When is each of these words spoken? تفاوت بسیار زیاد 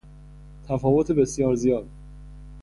تفاوت 0.67 1.11
بسیار 1.11 1.55
زیاد 1.55 1.85